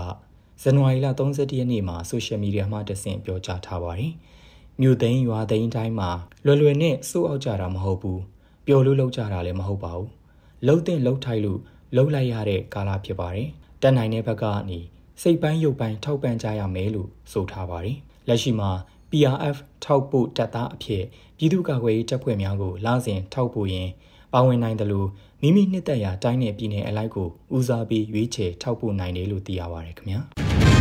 [0.63, 4.13] ဇန်နဝါရီလ31ရက်နေ့မှာဆိုရှယ်မီဒီယာမှာတဆင့်ပြောကြားထားပါတယ်။
[4.81, 6.11] မြို့သိမ်းရွာသိမ်းတိုင်းမှာ
[6.45, 8.19] လွယ်လွယ်နဲ့စိုးအောက်ကြတာမဟုတ်ဘူး။
[8.67, 10.09] ပျော်လို့လောက်ကြတာလည်းမဟုတ်ပါဘူး။
[10.67, 11.61] လှုပ်တဲ့လှုပ်ထိုက်လို့
[11.95, 13.49] လှုပ်လိုက်ရတဲ့ကာလဖြစ်ပါတယ်။
[13.83, 14.79] တက်နိုင်တဲ့ဘက်ကနေ
[15.23, 17.97] စိတ်ပိုင်းရုပ်ပိုင်းထောက်ပံ့ကြရမယ်လို့ဆိုထားပါတယ်။
[18.29, 18.71] လက်ရှိမှာ
[19.15, 21.05] PRF ထောက်ပို့တပ်သားအဖြစ်
[21.39, 23.91] ပြည်သူ့ကာကွယ်ရေးတပ်ဖွဲ့များကိုလာစဉ်ထောက်ပို့ရင်း
[24.33, 25.09] ပါဝင်နိုင်တယ်လို့
[25.41, 30.21] မိမိနှစ်သက်ရာတိုင်းနယ်ပြည်နယ်အလိုက်ကိုဦးစားပေးရွေးချယ်ထောက်ပို့နိုင်တယ်လို့သိရပါတယ်ခင်ဗျာ။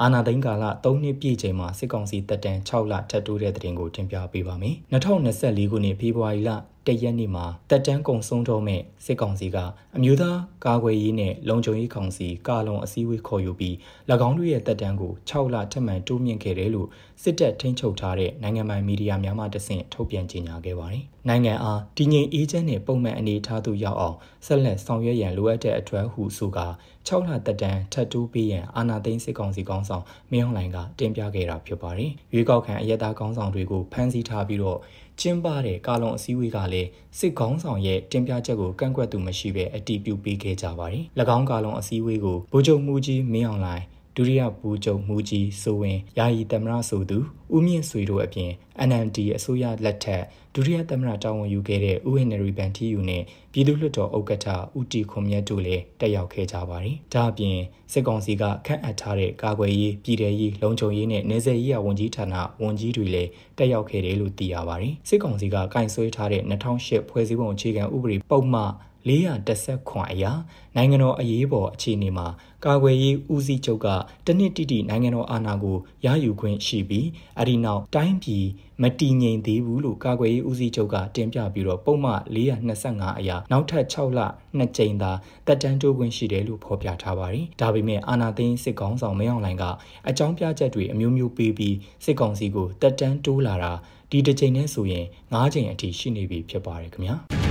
[0.00, 6.50] အာနာသိန်းကာလ3နှစ်ပြည့်ချိန်မှာစစ်ကောင်စီတပ်တန်း6လထပ်တိုးတဲ့တဲ့တင်ကိုတင်ပြပေးပါမယ်။2024ခုနှစ်ဖေဖော်ဝါရီလ
[6.86, 9.56] တရက်နေ့မှာတက်တန်းကုံဆုံးတော့မဲ့စစ်ကောင်စီက
[9.96, 13.74] အမျိုးသားကာကွယ်ရေးနဲ့လုံခြုံရေးကောင်စီကာလုံအစည်းအဝေးခေါ်ယူပြီး၎
[14.28, 16.88] င်းတို့ရဲ့တက်တန်းကို6လထပ်မံတိုးမြင့်ခဲ့တယ်လို့
[17.22, 26.66] စစ်တပ်ထိန်းချုပ်ထားတဲ့နိုင်ငံပိုင်မီဒီယာများမှတဆင့်ထုတ်ပြန်ကြေညာခဲ့ပါတယ်။နိုင်ငံအားတည်ငြိမ်အေးချမ်းတဲ့ပုံမှန်အနေအထားသို့ရောက်အောင်ဆက်လက်ဆောင်ရွက်ရန်လိုအပ်တဲ့အတွက်ဟုဆိုကာ
[27.08, 34.78] 6လတက်တန်းထပ်တိုးပေးရန်အာဏာသိမ်းစစ်ကောင်စီကောင်းဆောင်မင်းအောင်လှိုင်ကတင်ပြခဲ့တာဖြစ်ပါတယ်။ရွေးကောက်ခံအရက်သားကောင်းဆောင်တွေကိုဖမ်းဆီးထားပြီးတော့
[35.20, 41.04] ကျင်းပတဲ့ကာလုံအစည်းအဝေးကလည်းစစ်ကောင်းဆောင်ရဲ့တင်ပြချက်ကိုကန့်ကွက်သူမရှိဘဲအတီးပြုပေးခဲ့ကြပါတယ်။၎
[41.36, 43.84] င်းကာလုံအစည်းအဝေးကိုဗိုလ်ချုပ်မှုကြီးမင်းအောင်လှိုင်
[44.16, 47.18] ဒုတိယဘူချုပ်မူကြီးစိုးဝင်းယာယီသမရဆိုသူ
[47.54, 48.50] ဦးမြင့်ဆွေတို့အပြင်
[48.88, 50.22] NND အစိုးရလက်ထက်
[50.54, 54.46] ဒုတိယသမရတာဝန်ယူခဲ့တဲ့ဦးဟင်နရီဘန်တီယူနဲ့ပြည်သူ့လွှတ်တော်ဥက္ကဋ္ဌ
[54.78, 57.58] ဦးတီခွန်မြတ်တို့လည်းတက်ရောက်ခဲ့ကြပါတယ်။ဒါအပြင်
[57.92, 68.72] စစ်ကောင်စီကခန့်အပ်ထားတဲ့ကာကွယ်ရေးပြည်ထရေးလုံခြုံရေးနဲ့နေဆက်ရေးဝန်ကြီးဌာနဝန်ကြီးတွေလည်းတက်ရောက်ခဲ့တယ်လို့သိရပါတယ်။စစ်ကောင်စီကကင်ဆွဲထားတဲ့2008ဖွဲ့စည်းပုံအခြေခံဥပဒေပုံမှန်
[69.08, 70.32] 410ခွန်အရာ
[70.76, 72.26] နိုင်ငံတော်အရေးပေါ်အခြေအနေမှာ
[72.64, 73.86] ကာကွယ်ရေးဦးစီးချုပ်က
[74.26, 77.06] တနစ်တိတိနိုင်ငံတော်အာဏာကိုရယူခွင့်ရှိပြီး
[77.40, 78.46] အဒီနောက်တိုင်းပြည်
[78.82, 84.20] မတည်ငြိမ်သေးဘူးလို့ကာကွယ်ရေးဦးစီးချုပ်ကတင်ပြပြီးတော့ပုံမှန်425အရာနောက်ထပ်6လ
[84.58, 85.12] 2ကြိမ်သာ
[85.46, 89.64] တက်တန်းတိုးခွင့်ရှိတယ်လို့ဖော်ပြထားပါတယ်။ဒါပေမဲ့အာဏာသိမ်းစစ်ကောင်ဆောင်မင်းအောင်လှိုင်က
[90.08, 93.72] အကြောင်းပြချက်တွေအမျိုးမျိုးပေးပြီးစစ်ကောင်စီကိုတက်တန်းတိုးလာတာ
[94.10, 97.16] ဒီတစ်ကြိမ်နဲ့ဆိုရင်9ကြိမ်အထိရှိနေပြီဖြစ်ပါတယ်ခင်ဗျာ။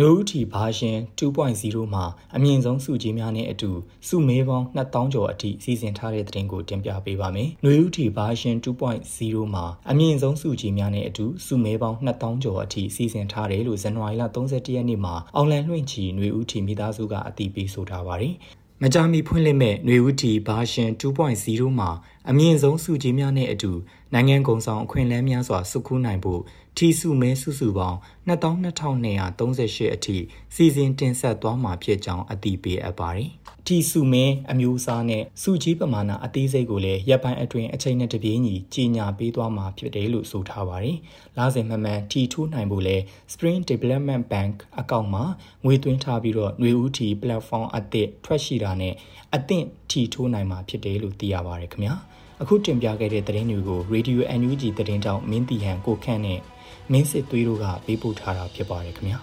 [0.00, 2.04] နူးထီဘာရှင်2.0မှာ
[2.36, 3.70] အမြင့်ဆုံးစုကြီးများနဲ့အတူ
[4.08, 18.36] စုမဲပေါင်း2000ကျော်အထိစီစဉ်ထားတဲ့သတင်းကိုတင်ပြပေးပါမယ်။နွေဦးထီဘာရှင်2.0မှာအမြင့်ဆုံးစုကြီးများနဲ့အတူစုမဲပေါင်း2000ကျော်အထိစီစဉ်ထားတယ်လို့ဇန်နဝါရီလ31ရက်နေ့မှာအောင်လန်လွင့်ချီနွေဦးထီမိသားစုကအတည်ပြုဆိုထားပါတယ်။
[18.82, 21.90] မကြမီဖွင့်လှစ်မဲ့ຫນွေဦးတီဘာရှင်2.0မှာ
[22.30, 23.72] အမြင့်ဆုံးစုကြီးများနဲ့အတူ
[24.14, 26.40] နိုင်ငံကုံဆောင်အခွင့်အလမ်းများစွာစုခုနိုင်ဖို့
[26.76, 30.16] ထီစုမဲစုစုပေါင်း2238အထိ
[30.54, 33.30] စီစဉ်တင်ဆက်သွားမှာဖြစ်ကြောင်းအသိပေးအပ်ပါတယ်။
[33.66, 40.96] ထီစုမဲအမျိုးအစားနဲ့စုကြီးပမာဏအသေးစိတ်ကိုလည်းရပ်ပိုင်းအတွင်းအချိန်နဲ့တပြေးညီကြီးညာပေးသွားမှာဖြစ်တယ်လို့ဆိုထားပါတယ်။
[41.38, 42.96] လာစဉ်မှန်မှန်ထီထိုးနိုင်ဖို့လဲ
[43.32, 45.24] Spring Development Bank အကောင့်မှာ
[45.64, 48.94] ငွေသွင်းထားပြီးတော့ຫນွေဦးထီ platform အသစ်ထွက်ရှိတာနဲ့
[49.34, 51.96] အသင့်ထီထိုးနိုင်မှာဖြစ်တယ်လို့သိရပါတယ်ခင်ဗျာ။
[52.42, 56.40] အခုတင်ပြခဲ့တဲ့သတင်းတွေကို Radio NUG သတင်းတောက်မင်းတီဟန်ကိုခန့်နဲ့
[56.92, 59.18] မင်းစစ်သွေးတို့ကပေးပို့ထားတာဖြစ်ပါတယ်ခင်ဗျာ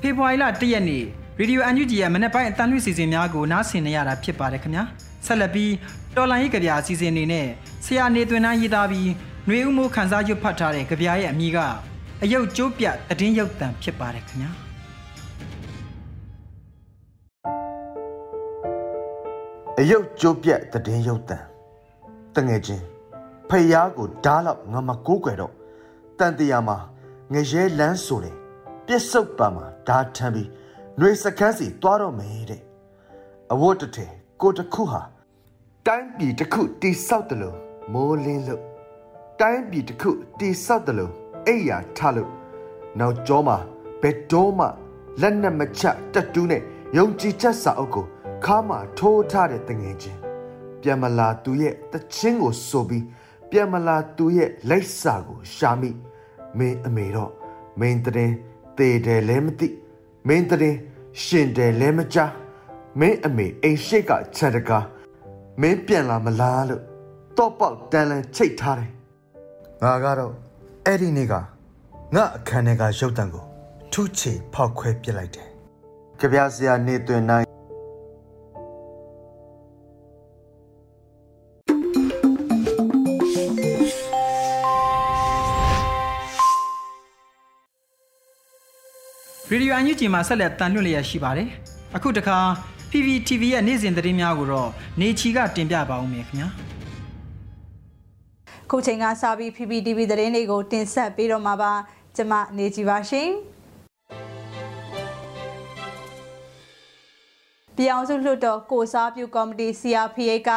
[0.00, 1.04] ဖေဖော်ဝါရီလ၁ရက်နေ့
[1.38, 4.84] ရေဒီယိုအန်ယူဂျီရဲ့မနေ့ပိုင်းအတန်းလွှင့်စီစဉ်များကိုနားဆင်နေရတာဖြစ်ပါတယ်ခင်ဗျာ
[5.26, 5.72] ဆက်လက်ပြီး
[6.16, 7.46] တော်လိုင်းရေးကြပြအစီအစဉ်နေနဲ့
[7.84, 9.10] ဆရာနေသွင်းနှန်းရေးသားပြီး
[9.46, 11.58] ຫນွေဦးမိုးခန်းစားရွတ်ဖတ်ထားတဲ့ကြပြရဲ့အမည်က
[12.24, 12.86] အယုတ်ကျိုးပြ
[13.20, 14.50] တည်င်းရုပ်တံဖြစ်ပါတယ်ခင်ဗျာ
[19.80, 21.38] အယုတ်ကျိုးပြက်တည်င်းရုပ်တံ
[22.34, 22.84] တငယ်ချင်း
[23.48, 25.54] ဖျားကိုဓားလောက်ငါမကိုးကွယ်တော့
[26.18, 26.76] တန်တရာမှာ
[27.32, 28.36] ငရဲလန်းဆိုတယ်
[28.86, 30.48] ပြစ်စုတ်ပါမှာဓားထမ်းပြီး
[30.98, 32.62] ຫນွေစကန်းစီသွားတော့မယ်တဲ့
[33.52, 34.06] အဝတ်တထဲ
[34.40, 35.02] ကိုတခုဟာ
[35.86, 37.56] တိုင်းပြည်တစ်ခုတိဆောက်တယ်လို့
[37.92, 38.62] မိုးလင်းလို့
[39.40, 42.30] တိုင်းပြည်တစ်ခုတိဆောက်တယ်လို့ အိယာထားလို့
[42.98, 43.56] နောက်ကျောမှာ
[44.02, 44.66] ဘယ်တော့မှ
[45.20, 46.62] လက်နက်မချတက်တူးနဲ့
[46.96, 48.06] ယုံကြည်ချက်စာအုပ်ကို
[48.44, 50.18] ခါမှထိုးထားတဲ့တငယ်ချင်း
[50.82, 53.04] ပြန်မလာသူရဲ့တချင်းကိုဆိုပြီး
[53.50, 55.90] ပြန်မလာသူရဲ့လက်စာကိုရှာမိ
[56.58, 57.32] မင်းအမေတော့
[57.80, 58.32] မင်းတရင်
[58.78, 59.68] တေတယ်လည်းမသိ
[60.28, 60.76] မင်းတရင်
[61.22, 62.32] ရှင်တယ်လည်းမကြား
[63.00, 64.86] မင်းအမေအိမ်ရှိကချက်တကား
[65.60, 66.82] မင်းပြန်လာမလားလို့
[67.36, 68.90] တော့ပေါက်တန်လန်ချိတ်ထားတယ်
[69.82, 70.34] ငါကတော့
[70.86, 71.34] အဲ့ဒီနေ့က
[72.14, 73.44] ငါအခန်းထဲကရုပ်တံကို
[73.92, 75.48] ထုချေဖောက်ခွဲပစ်လိုက်တယ်
[76.20, 77.46] ကြပြဆရာနေတွင်နိုင်
[89.50, 91.48] ရေဒီယိုအန်ယူဂျီမှာဆက်လက်တန်လွှင့်လျက်ရှိပါတယ်။
[91.96, 92.38] အခုတခါ
[92.90, 96.48] PPTV ရဲ့နေ့စဉ်သတင်းများကိုတော့နေချီကတင်ပြပါဦးမယ်ခင်ဗျာ။
[98.72, 101.72] ခုချိန်ကစပြီး PPTV သတင်းတွေကိုတင်ဆက်ပေးတော့မှာပါ
[102.16, 103.30] ကျမနေကြည်ပါရှင်
[107.76, 110.50] ပြောင်စုလွှတ်တော်ကိုစားပြုကော်မတီ CRPA က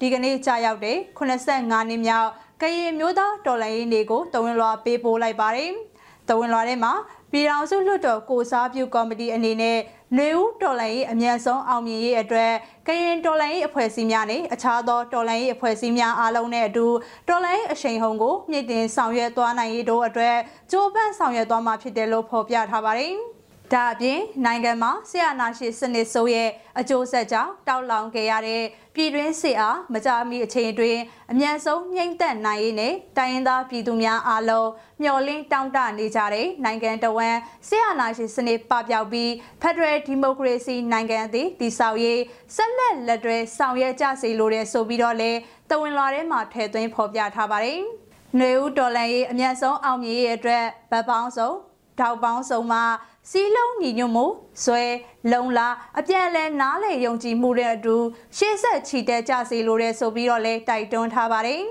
[0.00, 2.30] ဒီကနေ့ကြာရောက်တဲ့85နှစ်မြောက်
[2.62, 5.72] ကရင်မျိုးသားတော်လှန်ရေးနေ့ကိုတဝင်လွှာပေးပို့လိုက်ပါတယ်။
[6.28, 6.92] တဝင်လွှာထဲမှာ
[7.32, 9.78] ပြည်ထောင်စုလွှတ်တော်ကိုစားပြုကော်မတီအနေနဲ့
[10.16, 12.52] နှွေဦးတော်လှန်ရေးအမြန်ဆုံးအောင်မြင်ရေးအတွက်
[12.86, 16.86] ကရင်တော်လှန်ရေးအဖွဲ့အစည်းများနဲ့အခြားသောတော်လှန်ရေးအဖွဲ့အစည်းများအားလုံးနဲ့အတူ
[17.28, 20.36] တော်လှန်ရေးအရှိန်ဟုန်ကိုမြင့်တင်ဆောင်ရွက်သွားနိုင်ရေးတို့အတွက်
[20.70, 23.16] ကြိုးပမ်းဆောင်ရွက်သွားမှာဖြစ်တယ်လို့ဖော်ပြထားပါတယ်။
[23.72, 28.62] ဒါအပြင်နိုင်ငံမှာဆရာနာရှိစနစ်ဆိုးရဲ့အကျိုးဆက်ကြောင့်တောက်လောင်ခဲ့ရတဲ့
[28.94, 31.00] ပြည်တွင်းစစ်အားမကြမီအချိန်အတွင်း
[31.32, 34.68] အမြန်ဆုံးနှိမ့်သက်နိုင်ရေးနဲ့တိုင်းရင်းသားပြည်သူများအားလုံး
[35.02, 37.36] မျှော်လင့်တောင်းတနေကြတဲ့နိုင်ငံတော်ဝန်
[37.68, 39.30] ဆရာနာရှိစနစ်ပပျောက်ပြီး
[39.62, 42.20] Federal Democracy နိုင်ငံအသည့်တည်ဆောက်ရေး
[42.56, 45.32] ဆက်လက်လက်တွဲဆောင်ရွက်ကြစေလိုတဲ့ဆိုပြီးတော့လဲ
[45.70, 47.80] တဝင်လာထဲမှာထည့်သွင်းဖော်ပြထားပါတယ်။
[48.40, 51.50] နေဦးတော်လန်ရေးအမြန်ဆုံးအောင်မြင်ရေးအတွက်ဗတ်ပေါင်းစုံ
[51.98, 52.84] ထောက်ပေါင်းစုံမှာ
[53.30, 54.26] စီးလုံးညီညွတ်မှု
[54.64, 54.84] ဇွဲ
[55.32, 57.96] လုံလာအပြန်လဲနားလေယုံကြည်မှုတဲ့အတူ
[58.36, 61.62] ရှေ့ဆက်ချီတက်ကြစေလိုတဲ့ဆိုပြီးတော့လဲတိုက်တွန်းထားပါတယ်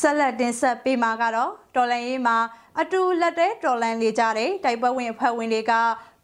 [0.00, 2.36] ဆက်လက်တင်ဆက်ပေးမှာကတော့တော်လန်ရေးမှာ
[2.80, 5.72] အတူလက်တဲတော်လန်လေကြတဲ့တိုက်ပွဲဝင်အဖွဲ့ဝင်တွေက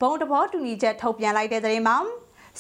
[0.01, 1.97] ဘုံတဘောတူညီချက်ထုတ်ပြန်လိုက်တဲ့တဲ့မှာ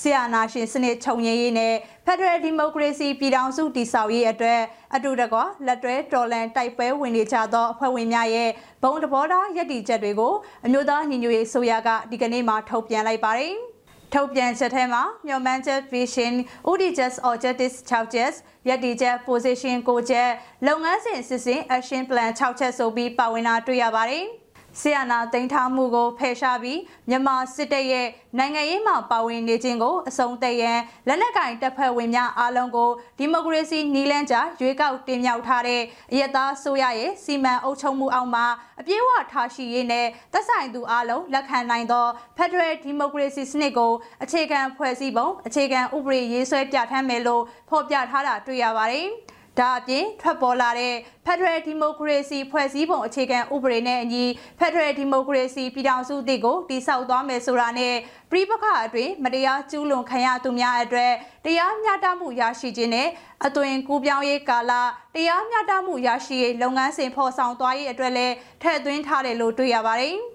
[0.00, 1.74] ဆီယနာရှင်စနစ်ချုပ်ငြိမ်းရေးနဲ့
[2.06, 4.60] Federal Democracy ပြည်ထောင်စုတည်ဆောက်ရေးအတွက်
[4.94, 8.50] အတူတကွလက်တွဲတော်လန်တိုက်ပွဲဝင်နေကြသောအဖွဲ့ဝင်များရဲ့
[8.82, 10.34] ဘုံတဘောထားရည်တည်ချက်တွေကို
[10.66, 13.54] အမျိုးသားညီညွတ်ရေးဆိုရကဒီကနေ့မှထုတ်ပြန်လိုက်ပါတယ်။
[14.14, 16.32] ထုတ်ပြန်ချက်ထဲမှာမျှော်မှန်းချက် vision
[16.68, 18.32] ODJS objectives 6ချက်
[18.68, 20.30] ရည်တည်ချက် position 9ချက်
[20.66, 24.26] လုပ်ငန်းစဉ်စစ်စင် action plan 6ချက်ဆိုပြီးပါဝင်တာတွေ့ရပါတယ်။
[24.80, 28.06] ဆီယနာတင်ထားမှုကိုဖယ်ရှားပြီးမြန်မာစစ်တပ်ရဲ့
[28.38, 35.82] နိုင်ငံရေးမှာပါဝင်နေခြင်းကိုအဆုံးသတ်ရန်လက်နက်ကင်တပ်ဖွဲ့ဝင်များအားလုံးကိုဒီမိုကရေစီနီလန်းကြားရွေးကောက်တင်မြှောက်ထားတဲ့
[36.12, 38.46] အယက်သားဆိုရရဲ့စီမံအုပ်ချုပ်မှုအောက်မှာ
[38.80, 42.06] အပြည့်အဝထားရှိရေးနဲ့သက်ဆိုင်သူအားလုံးလက်ခံနိုင်သော
[42.36, 49.08] Federal Democracy စနစ်ကိုအခြေခံဖွဲ့စည်းပုံအခြေခံဥပဒေရေးဆွဲပြဋ္ဌာန်းမယ်လို့ဖော်ပြထားတာတွေ့ရပါတယ်။
[49.58, 50.94] ဒါအပြင်ထွက်ပေါ်လာတဲ့
[51.26, 54.24] Federal Democracy ဖွဲ့စည်းပုံအခြေခံဥပဒေနဲ့အညီ
[54.60, 57.94] Federal Democracy ပြည်ထောင်စုတည်ကိုတည်ဆောက်သွားမယ်ဆိုတာနဲ့
[58.30, 61.12] ပြည်ပခါအတွင်းမတရားကျူးလွန်ခံရသူများအတွက်
[61.44, 63.08] တရားမျှတမှုရရှိခြင်းနဲ့
[63.46, 64.72] အသွင်ကူးပြောင်းရေးကာလ
[65.14, 70.16] တရားမျှတမှုရရှိရေးလုပ်ငန်းစဉ်ဖော်ဆောင်သွားရေးအတွက်လည်းထည့်သွင်းထားတယ်လို့တွေ့ရပါတယ်။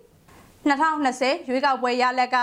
[0.70, 2.38] 2020ရွေးကောက်ပွဲရလက်က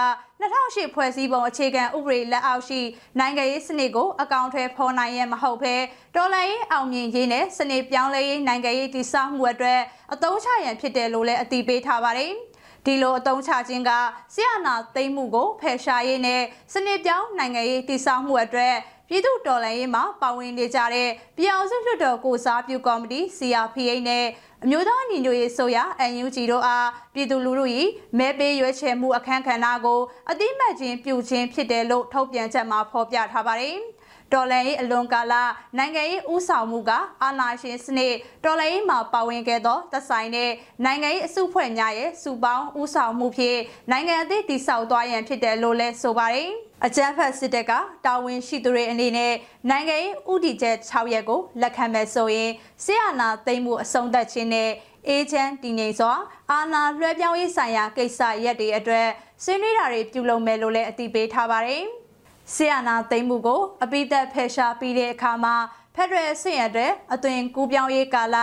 [0.44, 2.80] 2008ဖွဲ့စည်းပုံအခြေခံဥပဒေလက်အောက်ရှိ
[3.18, 5.74] နိုင်ငံရေးစနစ်ကိုအကောင့်ထဲဖော်နိုင်ရမဟုတ်ဘဲ
[6.16, 9.80] တော်လှန်ရေးအောင်မြင်ရေးနဲ့စနစ်ပြောင်းလဲရေးနိုင်ငံရေးတည်ဆောက်မှုအတွက်
[10.14, 12.32] အသုံးချရန်ဖြစ်တယ်လို့လည်းအတည်ပြုထားပါတယ်။
[12.86, 13.90] ဒီလိုအသုံးချခြင်းက
[14.34, 18.74] ဆီယနာသိမ့်မှုကိုဖယ်ရှားရေးနဲ့စနစ်ပြောင်းနိုင်ငံရေးတည်ဆောက်မှုအတွက်
[19.08, 24.24] ပြည်သူတော်လှန်ရေးမှာပါဝင်နေကြတဲ့ပြည်အောင်စုလွှတ်တော်ကိုစားပြုကော်မတီ CRPH နဲ့
[24.64, 25.78] အမျိုးသားညီညွတ်ရေးဆိုရ
[26.12, 27.64] NUG တို့အားပြည်သူလူထု၏
[28.18, 33.76] မဲပေးရွေးချယ်မှုအခမ်းကဏ္ဍကိုအတိမတ်ခြင်းပြုခြင်းဖြစ်တယ်လို့ထုတ်ပြန်ချက်မှာဖော်ပြထားပါတယ်။
[34.32, 35.34] တော်လှန်ရေးအလွန်ကာလ
[35.78, 36.90] နိုင်ငံရေးဥဆောင်မှုက
[37.22, 40.50] အာဏာရှင်စနစ်တော်လှန်ရေးမှာပါဝင်ခဲ့သောသက်ဆိုင်တဲ့
[40.84, 43.58] နိုင်ငံရေးအစုဖွဲ့များရဲ့စုပေါင်းဥဆောင်မှုဖြင့်
[43.90, 46.50] နိုင်ငံအသည့်တည်ဆောက်သွားရန်ဖြစ်တယ်လို့လည်းဆိုပါတယ်။
[46.86, 47.72] အကြမ်းဖက်စစ်တပ်က
[48.06, 49.34] တာဝန်ရှိသူတွေအနေနဲ့
[49.70, 52.50] နိုင်ငံရေးဥတီချက်6ရက်ကိုလက်ခံမဲ့ဆိုရင်
[52.84, 54.70] ဆီယနာသိမ်းမှုအဆုံးသတ်ခြင်းနဲ့
[55.08, 56.12] အေဂျင့်တည်ငြိမ်စွာ
[56.50, 59.08] အာဏာလွှဲပြောင်းရေးဆိုင်ရာကိစ္စရက်တွေအတွက်
[59.44, 61.84] ဆွေးနွေးတာတွေပြုလုပ်မယ်လို့လည်းအတည်ပြုထားပါတယ်။
[62.52, 65.54] ဆီယနာသိမ်းမှုကိုအပိသက်ဖယ်ရှားပြီးတဲ့အခါမှာ
[65.94, 68.36] ဖက်ဒရယ်စစ်ရတဲ့အသွင်ကူးပြောင်းရေးကာလ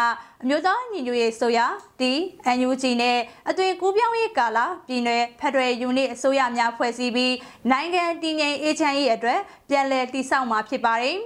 [0.43, 1.59] အမျိုးသားညီညွတ်ရေးဆိုရ
[1.99, 2.11] ဒီ
[2.57, 5.09] NUG နဲ့အသွင်ကူးပြောင်းရေးကာလပြည်내
[5.39, 7.35] ဖက်ဒရယ်ယူနစ်အစိုးရများဖွဲ့စည်းပြီး
[7.71, 11.17] နိုင်ငံတည်ငြိမ်အေးချမ်းရေးအတွက်ပြန်လည်တည်ဆောက်မှာဖြစ်ပါတယ်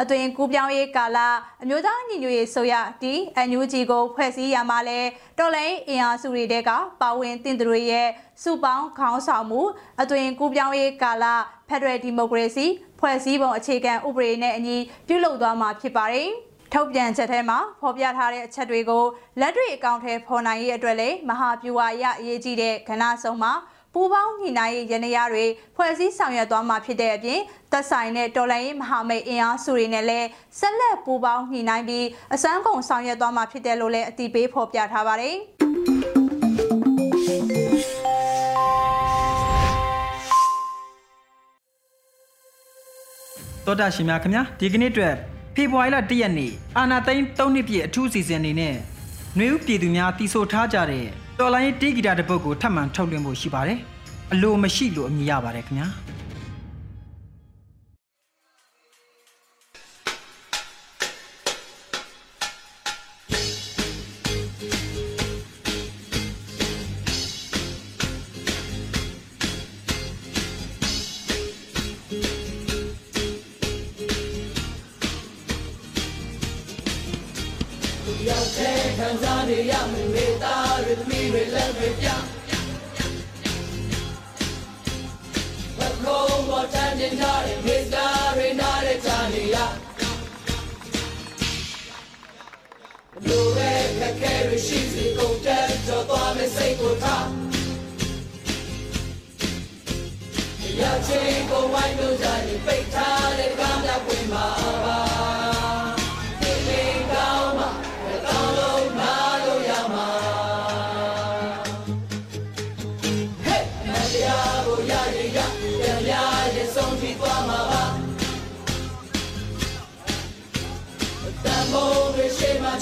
[0.00, 1.18] အသွင်ကူးပြောင်းရေးကာလ
[1.62, 3.14] အမျိုးသားညီညွတ်ရေးဆိုရဒီ
[3.48, 5.00] NUG ကိုဖွဲ့စည်းရမှာလဲ
[5.38, 8.08] တော်လိုင်းအင်အားစုတွေတဲကပါဝင်တင်သူတွေရဲ့
[8.42, 9.60] စုပေါင်းခေါင်းဆောင်မှု
[10.00, 11.24] အသွင်ကူးပြောင်းရေးကာလ
[11.68, 12.66] ဖက်ဒရယ်ဒီမိုကရေစီ
[13.00, 16.30] ဖွဲ့စည်းပုံအခြေခံဥပဒေနဲ့အညီပြုလုပ်သွားမှာဖြစ်ပါတယ်။
[16.72, 19.04] ထုတ်ပြန်ချက်ထဲမှာဖော်ပြထားတဲ့အချက်တွေကို
[19.40, 23.52] လက်တွေ့အကောင့်ထဲဖော်နိုင်ရေးအတွက်လည်းမဟာဗျူဟာအရအရေးကြီးတဲ့ကဏ္ဍဆုံးမှာ
[23.98, 25.44] ပူပေါင်းညီနိုင်ရေးရနေရတွေ
[25.76, 27.40] ဖွဲ့စည်းဆောင်ရွက်သွားမှာဖြစ်တဲ့အပြင်
[27.72, 30.28] သက်ဆိုင်တဲ့တော်လှန်ရေးမဟာမိတ်အင်အားစုတွေနဲ့လည်း
[30.58, 35.36] ဆက်လက်ပူပေါင်းညီနိုင်ပြီးအစမ်းကုန်ဆောင်ရွက်သွားမှာဖြစ်တယ်လို့လည်းအတိပေးဖော်ပြထားပါတယ်။
[43.66, 45.14] တောတာရှင်များခင်ဗျာဒီကနေ့အတွက်
[45.54, 48.76] ဖေဖော်ဝါရီလ၁ရက်နေ့အာနာသိန်း၃နှစ်ပြည့်အထူးစီစဉ်အနေနဲ့
[49.38, 51.06] နှွေဦးပြည်သူများတီဆိုထားကြတဲ့
[51.38, 53.78] တော်လိုင်းတေးဂီတာတစ်ပုဒ်ကိုထပ်မံထုတ်လွှင့်ဖို့ရှိပါတယ်
[54.32, 55.88] အလိုမရှိလို့အမည်ရပါတယ်ခင်ဗျာ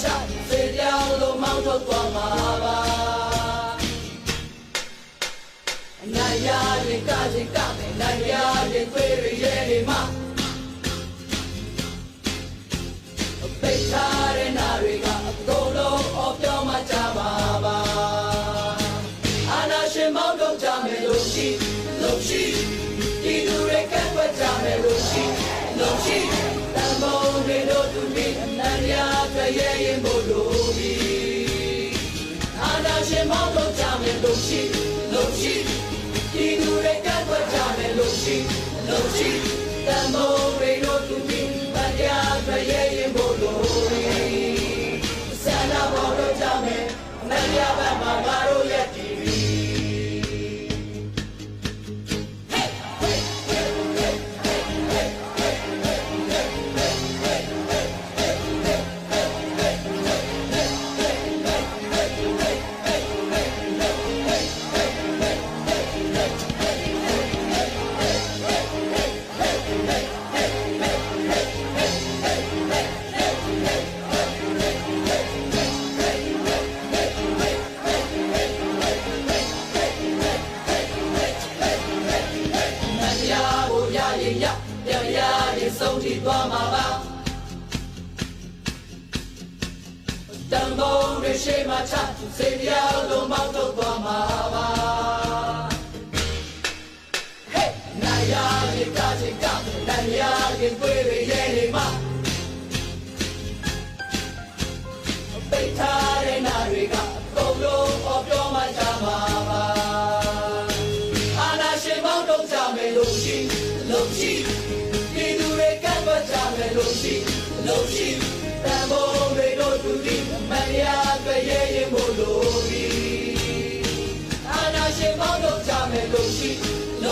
[0.03, 0.07] ချ
[0.49, 2.27] စေပြောင်းလို့မောင်းထုတ်သွားမှာ
[2.63, 2.74] ပါ
[36.37, 38.35] ဒီလူတွေကကွက်ကြမယ်လို့ရှိ
[38.87, 39.29] လို့ရှိ
[39.87, 44.05] တန်ဖိုးတွေတို့သူမိအနန္တရာပြရဲ့ရင်ဖို့လို့ပြီ
[45.43, 46.83] ဆန္ဒပေါ်တော့ကြမယ်
[47.21, 48.54] အနန္တရာဘက်မှာငါတို့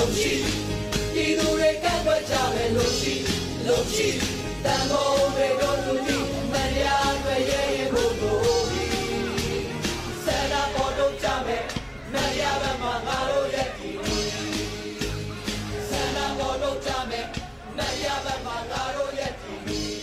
[0.04, 0.36] လို့ရှိ
[1.16, 3.14] ဒီသူတွေကပ်ပတ်ကြမယ်လို့ရှိ
[3.68, 4.10] လို့ရှိ
[4.64, 6.18] တန်ဖိုးတွေတို့သူဒီ
[6.52, 6.86] မရ
[7.24, 8.86] ပြရဲ့ရင်မို့လို့ဒီ
[10.24, 11.64] ဆန္ဒပေါ်တော့ကြမယ်
[12.14, 13.92] မရဘက်မှာငါတို့ရဲ့ဒီ
[15.90, 17.26] ဆန္ဒပေါ်တော့ကြမယ်။
[17.78, 19.96] နိုင်ရဘက်မှာငါတို့ရဲ့တည်ပြီး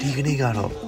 [0.00, 0.87] ဒီကနေ့ကတော့